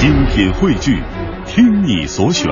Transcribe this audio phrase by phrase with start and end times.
[0.00, 0.96] 精品汇聚，
[1.44, 2.48] 听你所选，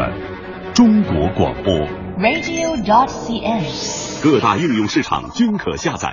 [0.74, 1.72] 中国广播。
[2.20, 3.64] radio.dot.cn，。
[4.22, 6.12] 各大应用市场均可下载。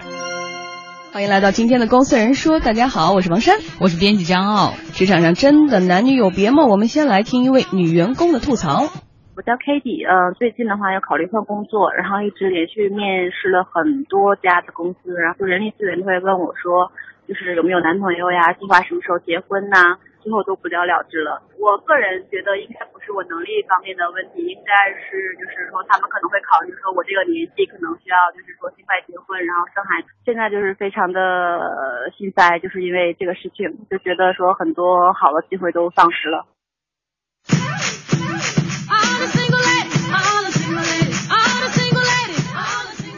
[1.11, 4.71] 欢迎来到今天的《公司人说》，大家好，我是王珊，我是编辑张傲。
[4.93, 6.63] 职场上真的男女有别吗？
[6.63, 8.87] 我们先来听一位女员工的吐槽。
[9.35, 16.95] 我叫 Kitty，呃，最近的话要考虑换工作，然后一直连续面试了很多家的公司，然后人力资源都会问我说，
[17.27, 21.37] 就是有没有男朋友呀，计划什么时候结婚呐、最后都不了了之了。
[21.61, 30.09] 我个人觉得应该不是我能力方面的问题，应该是就是说他们可能会考虑说我这个年纪可能需要就是说尽快结婚，然后生孩子。
[30.25, 36.49] 现在就是非常的心塞，就是因为这个事情，就觉得说很多好的机会都丧失了。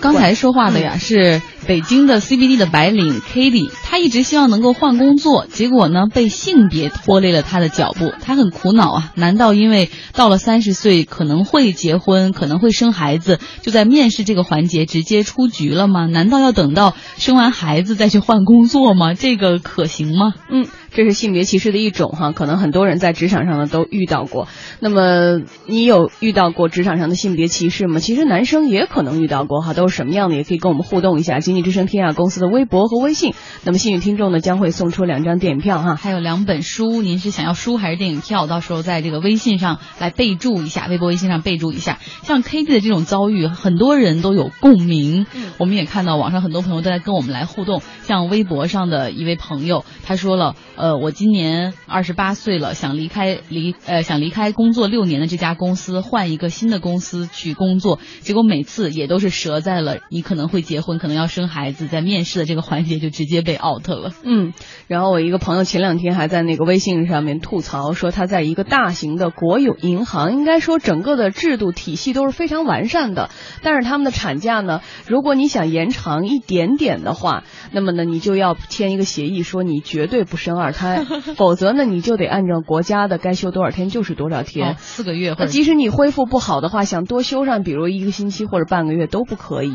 [0.04, 9.12] 刚才说话的呀是北京的 CBD 的白领 k a t i e 她一直希望能够换工作，结果呢被性别拖累了她的脚步，她很苦恼啊！
[9.16, 16.06] 难道因为到了三十岁可能会结婚，可能会生孩子，就在面试这个环节直接出局了吗？
[16.06, 19.14] 难道要等到生完孩子再去换工作吗？
[19.14, 20.34] 这个可行吗？
[20.50, 24.48] 嗯，这是性别歧视的一种哈，可能很多人在职场上呢都遇到过。
[24.80, 28.00] 那么你有遇到过职场上的性别歧视吗？
[28.00, 30.38] 其实男生也可能遇到过哈，都是什么样的？
[30.38, 31.40] 也可以跟我们互动一下。
[31.40, 33.34] 今济之声天下公司的微博和微信。
[33.64, 37.02] 那么幸运听众呢将会送出两张电影票哈，还有两本书。
[37.02, 38.48] 您是想要书还是电影票？
[38.48, 42.00] 到时候在这个微信上来备注一下，微博、微信上备注一下。
[42.24, 45.26] 像 K D 的这种遭遇，很多人都有共鸣。
[45.34, 47.82] 嗯、我们也看到网上很多朋友都在跟我们来互动。
[48.04, 58.00] 像微博上的一位朋友，他说了，呃，我今年二十八岁了，想离开离呃想离开工作六年的这家公司，换一个新的公司去工作。
[58.22, 64.12] 结果每次也都是折在了你可能会结婚，可能要生孩子，在面试的这个环节就直接被 out 了。
[64.24, 64.54] 嗯，
[64.88, 73.30] 然后我一个朋友前两天还在那个微信上面吐槽说，他在一个大型的国有银行，应该说整个的制度体系都是非常完善的，
[73.64, 81.06] 但是他们的产假呢，如果你想延长一点点的话，那么呢你就要签一个协议，说你绝对不生二胎，
[81.38, 89.68] 否则呢你就得按照国家的该休多少天就是多少天，哦、四个月或者即使你恢复不好的话，想多休上比如一个星期或者半个月都不可以。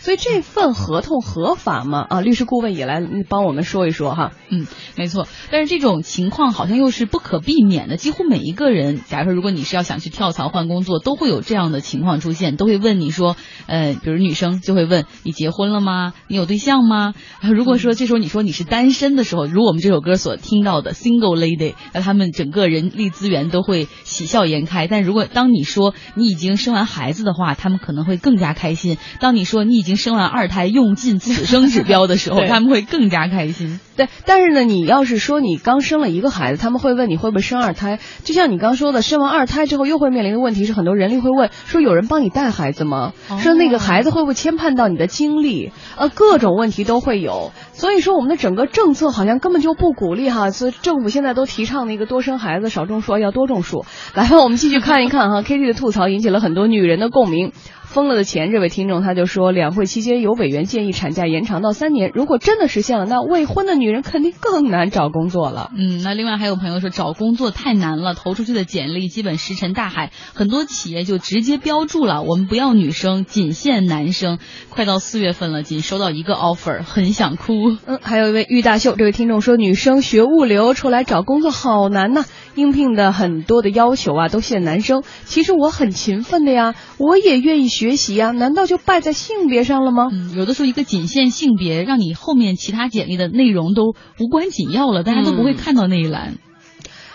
[0.00, 2.06] 所以这份合同合法吗？
[2.08, 4.32] 啊，律师顾问也来帮我们说一说哈。
[4.48, 4.66] 嗯，
[4.96, 5.26] 没错。
[5.50, 16.14] 但是这种情况好像又是不可避免的，几乎每一个人，假如说如果你是要想去跳槽换工作，都会有这样的情况出现，都会问你说，呃，比如女生就会问你结婚了吗？
[16.28, 17.14] 你有对象吗？
[17.40, 24.86] 如果说这时候你说你是单身的时候，如我们这首歌所听到的 single lady，那他们整个人力资源都会喜笑颜开。
[24.88, 28.98] 但如果当你说你已经生完孩子的话，他们可能会更加开心。
[29.20, 33.78] 当你说你已经生完二胎，用尽此生指标的时候， 他们会更加开心。
[33.96, 37.98] 对，但是呢，你要是说你刚生了一个孩子，他们会问你会不会生二胎。
[38.24, 43.12] 就像你刚说的，生完二胎之后又会面临的问题是，很多人力会问说有人帮你带孩子吗？
[43.30, 45.72] 哦、说那个孩子会不会牵绊到你的精力？
[45.96, 47.52] 呃，各种问题都会有。
[47.72, 53.86] 所以说我们的整个政策好像根本就不鼓励哈，所以政府现在都提倡那个多生孩子少种树，要多种树。
[54.14, 57.52] 来吧，我们继续看一看哈， Kitty 的吐槽引起了很多女人的共鸣。
[57.84, 65.70] 疯了的钱，这位听众他就说，两会期间有委员建议产假延长到三年，如果真的实现了，那未婚的女人肯定更难找工作了。
[65.76, 74.38] 嗯，那另外还有朋友说，找工作太难了，投出去的简历基本石沉大海，很多企业就直接标注了，我们不要女生，仅限男生。
[74.70, 77.76] 快到四月份了，仅收到一个 offer，很想哭。
[77.86, 85.02] 嗯，还有一位玉大秀，这位听众说，女生学物流出来找工作好难呐、啊，应聘的很多的要求啊都限男生。
[85.24, 87.96] 其实我很勤奋的呀，我也愿意学。
[87.96, 90.08] 习呀、啊，难道就败在性别上了吗？
[90.12, 96.32] 嗯，有的时候一个仅限性别，让你后面其他简历的内容都无关紧要了，大家都不会看到那一栏。
[96.32, 96.38] 嗯、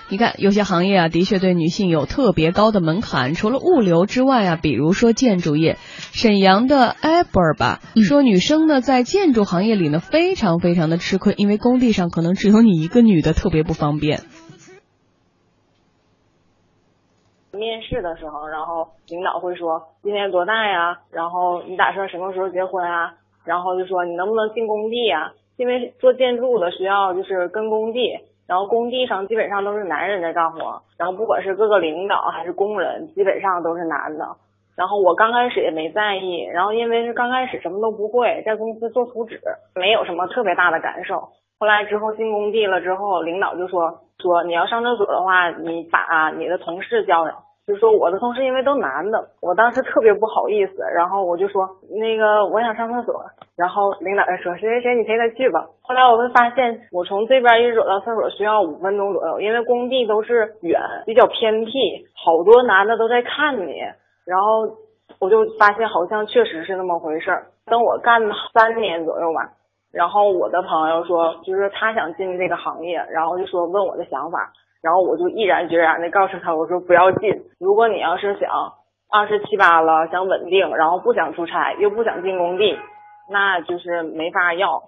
[0.07, 3.33] 你看，有些行业啊，的确对女性有特别高的门槛。
[3.33, 5.77] 除了物流之外啊，比如说建筑业，
[6.13, 14.21] 沈阳的 Aber 吧、嗯、说，女生呢在建筑行业里呢非常非常的吃亏，因为工地上可能只有你一个女的，特别不方便。
[17.53, 20.99] 面试的时候，然后领导会说今年多大呀？
[21.11, 23.13] 然后你打算什么时候结婚啊？
[23.43, 25.31] 然后就说你能不能进工地呀？
[25.57, 28.17] 因为做建筑的需要就是跟工地，
[28.47, 34.27] 然后工地上基本上都是男人在干活，然后不管是各个领导还是工人，基本上都是男的。
[34.75, 39.39] 然后我刚开始也没在意，然后因为是刚开始什么都不会，在公司做图纸，
[39.75, 41.29] 没有什么特别大的感受。
[41.59, 47.35] 后来之后进工地了之后，领导就说说你要上厕所的话，你把你的同事叫上。
[47.71, 53.23] 就说我的同事因为都男的，我当时特别不好意思，然后我就说那个我想上厕所，
[53.55, 55.65] 然后领导说谁谁谁你陪他去吧。
[55.81, 61.71] 后来我会发现，我从这边一直走到厕所需要五分钟左右，因为工地都是远，比较偏僻，
[62.13, 63.79] 好多男的都在看你，
[64.25, 64.67] 然后
[65.19, 67.45] 我就发现好像确实是那么回事儿。
[67.67, 68.21] 等我干
[68.53, 69.49] 三年左右吧，
[69.93, 74.51] 然后我的朋友说就是他想进这个行业，然后就说问我的想法。
[74.81, 77.43] 然后我就毅然决然的告诉他，我说不要进。
[77.59, 78.49] 如果你要是想
[79.11, 82.79] 二十七八了，想稳定，然后不想出差，又不想进工地，
[83.29, 84.81] 那就是没法要。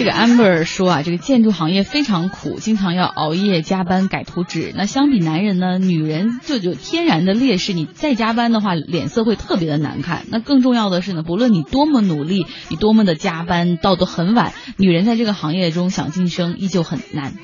[0.00, 4.72] 这个 Amber 说啊，这个建筑行业非常苦，经常要熬夜加班改图纸。
[4.74, 10.24] 那相比男人呢，女人就有天然的劣势，你再加班的话，脸色会特别的难看。
[10.32, 17.36] 那更重要的是呢，不论你多么努力，你多么的加班到的很晚，女人在这个行业中想晋升依旧很难。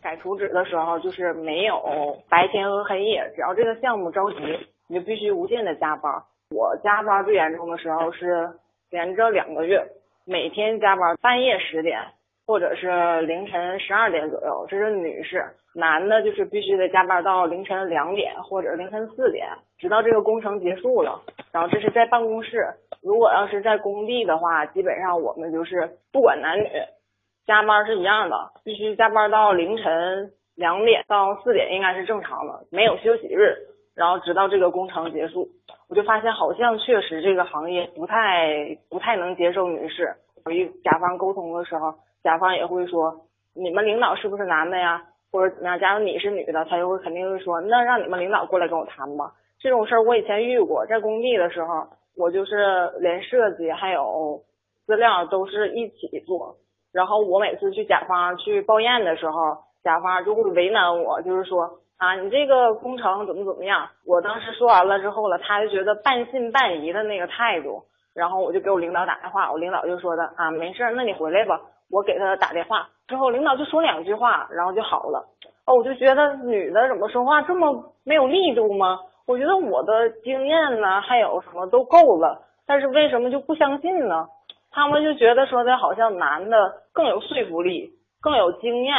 [0.00, 1.74] 改图纸的时候就是没有
[2.30, 4.38] 白天和黑夜，只要这个项目着急，
[4.86, 6.22] 你就必须无限的加班。
[6.54, 8.54] 我加班最严重的时候是
[8.94, 9.82] 连着两个月。
[10.28, 12.00] 每天加班，半夜十点
[12.44, 15.38] 或者是凌晨十二点左右，这是女士；
[15.72, 19.46] 男的就是必须得加班到凌晨两点或者凌晨四点，
[19.78, 21.22] 直到这个工程结束了。
[21.52, 26.68] 然后这是在办公室，如果要是在工地的话，基本上我们就是不管男女，
[27.46, 33.56] 加班是一样的，必须加班到凌晨两点到四点，应该是正常的，没有休息日。
[33.96, 35.48] 然后直到这个工程结束。
[35.88, 40.14] 我就发现好像确实这个行业不太不太能接受女士。
[40.50, 43.22] 与甲方沟通的时候，甲方也会说
[43.54, 45.02] 你们领导是不是男的呀，
[45.32, 45.78] 或者怎么样？
[45.78, 49.32] 假如你是女的，他就会肯定会说那让你们领导过来跟我谈吧。
[49.58, 54.42] 这种事儿我以前遇过，在工地的时候，我就是连设计还有
[54.86, 56.56] 资料都是一起做。
[56.92, 61.78] 然后我每次去甲方去报验的时候，甲方就会为难我，就是说。
[61.98, 63.88] 啊，你这个工程怎么怎么样？
[64.04, 67.84] 我当时说完了之后了，他就觉得半信半疑的那个态度，
[68.14, 71.60] 然后我就给我领导打电话，我领导就说的啊，没事，那你回来吧，
[71.90, 75.26] 我给他打电话之后，领导就说两句话，然后就好了。
[75.64, 79.00] 哦，我就觉得女的怎么说话这么没有力度吗？
[79.26, 84.28] 我觉得我的经验呢，还有什么都够了，但是为什么就不相信呢？
[84.70, 88.94] 他们就觉得说的好像男的更有说服力，更有经验。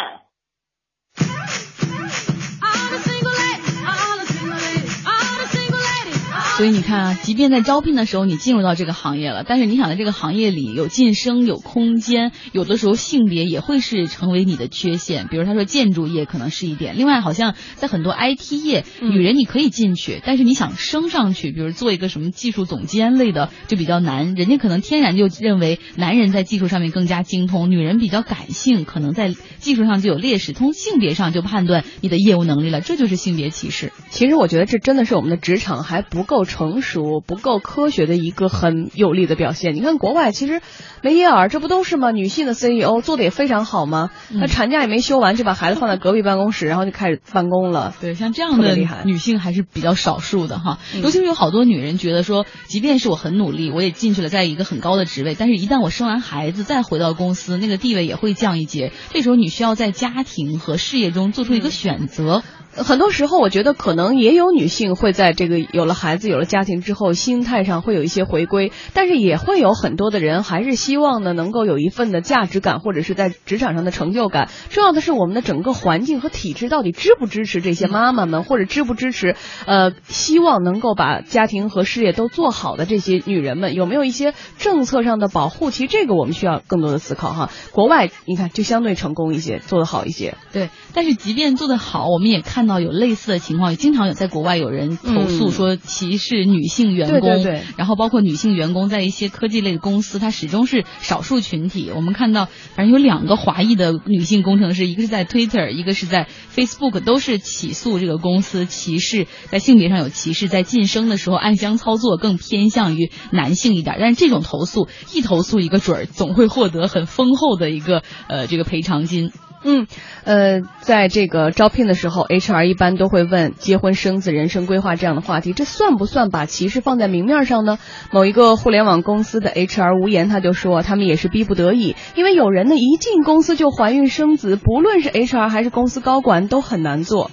[6.58, 15.28] 所以你看啊，即便在招聘的时候你进入到这个行业了，但是你想在这个行业里有晋升有空间，有的时候性别也会是成为你的缺陷。
[15.28, 24.34] 比如他说建筑业可能是一点，另外好像在很多 IT 业，女人你可以进去，但是你想升上去，比如做一个什么技术总监类的就比较难。
[24.34, 33.94] 人家可能天然就认为男人在技术上面更加精通，女人比较感性，可能在技术上就有劣势，从性别上就判断你的业务能力了，这就是性别歧视。
[34.10, 36.47] 其实我觉得这真的是我们的职场还不够。
[36.48, 39.76] 成熟不够科学的一个很有力的表现。
[39.76, 40.62] 你看国外其实
[41.04, 42.10] 梅耶尔这不都是吗？
[42.10, 44.10] 女性的 CEO 做的也非常好吗？
[44.40, 47.94] 她产假也没休完就把孩子放在隔壁办公室，然后就开始办公了。
[48.02, 50.80] 对，像这样的女性还是比较少数的哈。
[51.04, 58.94] 尤其是有好多女人觉得说，即便是我很努力，我也进去了，在一个很高的职位，但是一旦我生完孩子再回到公司，那个地位也会降一截。
[59.12, 62.44] 这时候你需要在家庭和事业中做出一个选择。
[62.78, 74.50] 很多时候，我觉得可能也有女性会在这个有了孩子、有了家庭之后，心态上会有一些回归，但是也会有很多的人还是希望呢，能够有一份的价值感，或者是在职场上的成就感。
[74.70, 85.72] 重要的是，我们的整个环境和体制到底支不支持这些妈妈们，或者支不支持呃，希望能够把家庭和事业都做好的这些女人们，有没有一些政策上的保护？
[85.72, 87.50] 其实这个我们需要更多的思考哈。
[87.72, 90.36] 国外你看就相对成功一些，做得好一些。
[90.54, 92.67] 对，但是即便做得好，我们也看。
[92.68, 101.92] 到有类似的情况，也经常有在国外有人投诉说歧视女性员工，对对对，然后包括女性员工在一些科技类的公司，它始终是少数群体。
[101.96, 113.98] 我们看到，反正有两个华裔的女性工程师，一个是在 Twitter，一个是在 Facebook，都是起诉这个公司歧视，在性别上有歧视，在晋升的时候暗箱操作更偏向于男性一点。
[114.00, 119.32] 但是这种投诉一投诉一个准儿，总会获得很丰厚的一个呃这个赔偿金。
[119.64, 119.88] 嗯，
[120.24, 127.80] 呃，在这个招聘的时候，HR 一般都会问结婚生子、人生规划这样的话题，这算不算把歧视放在明面上呢？
[128.12, 137.32] 某一个互联网公司的 HR 无言，他就说，他们也是逼不得已，因为有人呢一进公司就怀孕生子，不论是 HR 还是公司高管都很难做。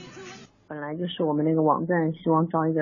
[0.66, 2.80] 本来就是我们那个网站希望招一个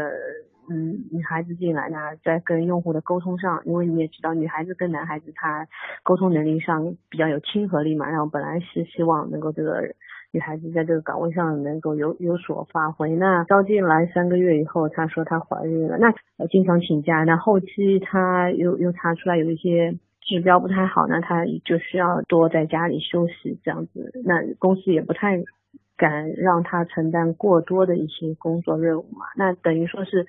[0.71, 5.67] 嗯，女孩子进来呢，在跟用户的沟通上，因为你也知道，女孩子跟男孩子她
[6.03, 9.95] 沟通能力上比较有亲和力嘛，然后本来是希望能够这个
[10.31, 13.11] 女孩子在这个岗位上能够有有所发挥。
[13.17, 16.15] 那招进来三个月以后，她说她怀孕了，那
[16.47, 25.43] 经常请假，那后期她又又查出来有一些指标不太好，那她就需要多在家里休息这样子，那公司也不太。
[26.03, 29.27] 敢让他承担过多的一些工作任务嘛？
[29.37, 30.27] 那等于说是。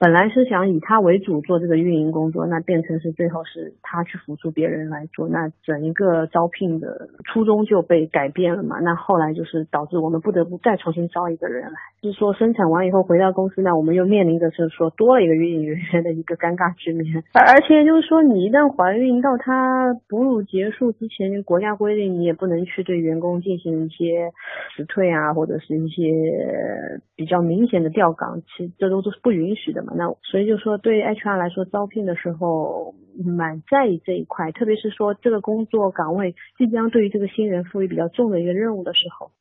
[0.00, 8.80] 本来是想以他为主做这个运营工作，那变成是最后是他去辅助别人来做，那整一个招聘的初衷就被改变了嘛。
[8.80, 17.22] 那后来就是导致我们不得不再重新招一个人来，就是说生产完以后回到公司那，我们又面临着是说多了一个运营人员的一个尴尬局面。
[17.34, 24.30] 而而且就是说，你一旦怀孕到她哺乳结束之前，国家规定你也不能去对员工进行一些
[24.74, 29.89] 辞退啊，或者是一些比较明显的调岗，其实这都都是不允许的嘛。
[29.94, 32.94] 那所以就说，对 HR 来说，招聘的时候
[33.24, 39.32] 蛮在意这一块，特别是说这个工作岗位即将对于这个新人赋予比较重的一个任务的时候。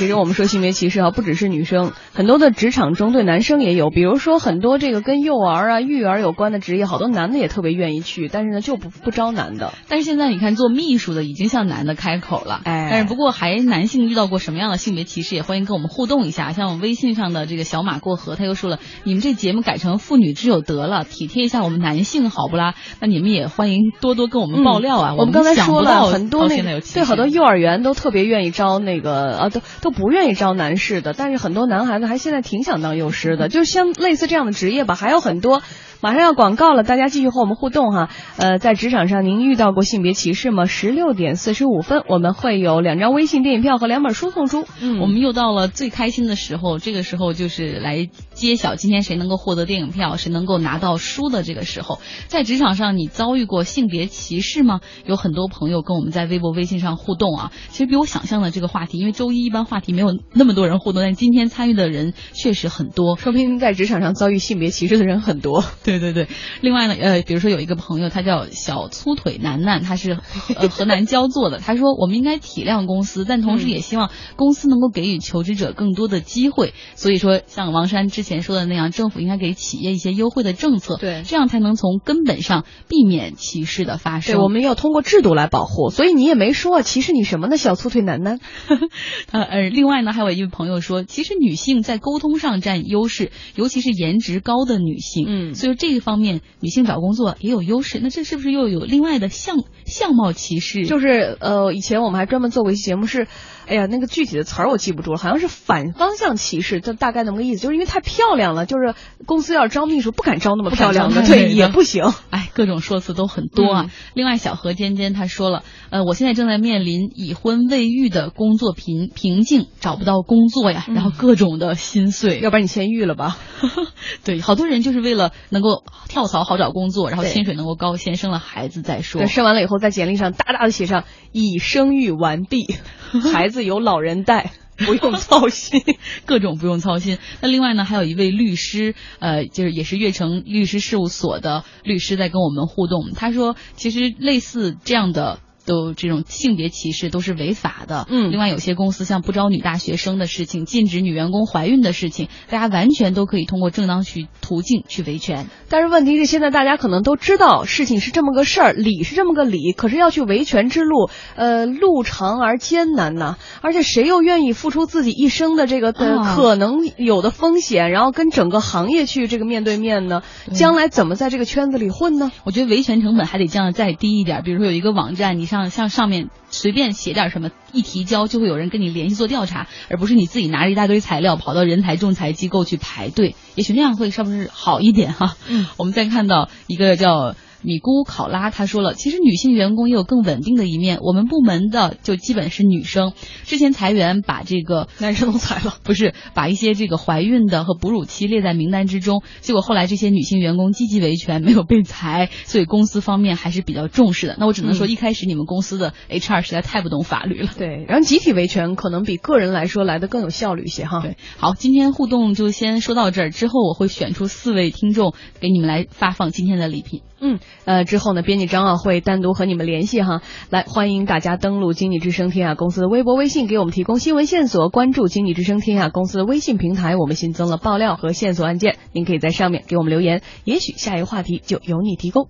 [0.00, 3.90] 其实我们说性别歧视啊，不只是女生，很多的职场中对男生也有。
[3.90, 9.74] 比如说很多这个跟幼儿啊、育儿有关的职业，好多男的也特别愿意去，但是呢就不不招男的。
[9.90, 16.52] 但是现在你看做秘书的已经向男的开口了，哎，但是不过还男性遇到过什么样的性别歧视，也欢迎跟我们互动一下。
[16.52, 22.74] 像我们微信上的这个小马过河，他又说了，你们这节目改成妇女之友得了，体贴一下我们男性好不啦？
[23.00, 25.14] 那你们也欢迎多多跟我们爆料啊。
[25.14, 30.70] 我们刚才说了很多那个，对，好多幼儿园都特别愿意招那个啊，都都不愿意招男。
[30.80, 35.62] 士的，但是很多男孩子还现在挺想当幼师的，就像类似这样的职业吧，还有很多。
[36.00, 38.08] 马上要广告了，大家继续和我们互动哈。
[38.38, 40.64] 呃，在职场上您遇到过性别歧视吗？
[40.64, 44.64] 十六点四十五分，我们会有两张微信电影票和两本书送出。
[44.80, 48.08] 嗯，我们又到了最开心的时候，这个时候就是来
[48.40, 52.00] 揭晓今天谁能够获得电影票，谁能够拿到书的这个时候。
[52.26, 54.80] 在职场上，你遭遇过性别歧视吗？
[55.04, 57.52] 有很多朋友跟我们在微博、微信上互动啊。
[57.68, 65.62] 其实比我想象的这个话题，因为周一一般话题没有那么多人互动，但今天参与的人确实很多，说明在职场上遭遇性别歧视的人很多。
[65.84, 66.26] 对对对，
[66.62, 70.18] 另外呢，呃，比如说有一个朋友，他叫小粗腿楠楠，他是
[70.56, 71.58] 呃 河南焦作的。
[71.58, 76.72] 他说，我们应该体谅公司，但同时也希望公司能够给予求职者更多的机会。
[76.94, 84.36] 所以说，像王珊之前说的那样，政府应该给企业一些优惠的政策，对，这样才能从根本上避免歧视的发生。
[84.36, 85.90] 对，我们要通过制度来保护。
[85.90, 88.38] 所以你也没说歧视你什么呢，小粗腿男呢。
[89.32, 95.26] 呃呃，另外呢，还有一位朋友说，其实女性在沟通上占优势，尤其是颜值高的女性。
[95.26, 96.20] 嗯，所以这一方。
[96.20, 99.56] 面女性找工作也有优势，那这是不是又有另外的相
[99.86, 100.84] 相貌歧视？
[100.84, 103.26] 就是呃，以前我们还专门做过一期节目，是，
[103.70, 108.94] 哎呀，那个具体的词儿我记不住了，好像是反方向歧视，就大概那么个意思，就是因为太漂亮了，就是
[109.26, 112.02] 公司要招秘书不敢招那么漂亮的，对，也不行。
[112.30, 113.86] 哎，各种说辞都很多啊。
[114.12, 122.40] 另外，小何尖尖他说了，呃，我现在正在面临已婚未育的工作瓶瓶颈，找不到工作呀，然后各种的心碎。
[122.40, 123.38] 要不然你先育了吧？
[124.24, 125.84] 对，好多人就是为了能够。
[126.08, 129.26] 跳槽好找工作，然后薪水能够高，先生了孩子再说。
[129.26, 132.74] 生完了以后，在简历上大大的写上已生育完毕，
[133.32, 135.82] 孩子由老人带， 不用操心，
[136.26, 137.18] 各种不用操心。
[137.40, 143.12] 那另外呢，还有一位律师，呃，就是也是悦城律师事务所的律师在跟我们互动。
[143.14, 145.40] 他说，其实类似这样的。
[145.64, 148.06] 都这种性别歧视都是违法的。
[148.10, 155.48] 嗯，另外有些公司像不招女大学生的事情，禁止女员工怀孕的事情，大家完全都可以通过正当去途径去维权。
[155.68, 163.36] 但是问题是，现在大家可能都知道事情是这么个事儿，理是这么个理，可是要去维权之路，呃，路长而艰难呐。
[163.62, 170.22] 而且谁又愿意付出自己一生的这个的可能有的风险，然后跟整个行业去这个面对面呢？
[170.52, 172.32] 将来怎么在这个圈子里混呢？
[172.44, 174.42] 我觉得维权成本还得降得再低一点。
[174.42, 183.34] 比如说有一个网站，你像像上面随便写点什么，一提交就会有人跟你联系做调查，而不是你自己拿着一大堆材料跑到人才仲裁机构去排队。
[183.56, 185.36] 也许那样会是不是好一点哈？
[185.48, 187.34] 嗯，我们再看到一个叫。
[187.62, 190.98] 米姑考拉她说了，其实女性员工也有更稳定的一面。
[191.00, 193.12] 我们部门的就基本是女生，
[193.44, 199.22] 之前裁员把这个男生都裁了， 不是把一些这个怀孕的和哺乳期列在名单之中。
[199.40, 204.36] 结果后来这些女性员工积极维权，没有被裁，所以公司方面还是比较重视的。
[204.38, 207.50] 那我只能说，一开始你们公司的 HR 实在太不懂法律了。
[207.58, 211.00] 对，然后集体维权可能比个人来说来的更有效率一些哈。
[211.00, 217.02] 对，好，今天互动就先说到这儿，之后我会选出四位听众给你们来发放今天的礼品。
[217.20, 220.22] 嗯，呃，之后呢，编辑张啊会单独和你们联系哈。
[220.48, 224.70] 来，欢迎大家登录经济之声天下公司的微博、微信，给我们提供新闻线索。
[224.70, 232.28] 关注经济之声天下公司的微信平台，我们新增了爆料和线索案件，您可以在上面给我们留言，也许下一个话题就由你提供。